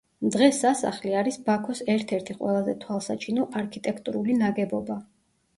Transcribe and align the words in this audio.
დღეს 0.35 0.61
სასახლე 0.63 1.11
არის 1.19 1.37
ბაქოს 1.49 1.83
ერთ-ერთი 1.95 2.37
ყველაზე 2.39 2.75
თვალსაჩინო 2.87 3.47
არქიტექტურული 3.63 4.39
ნაგებობა. 4.43 4.99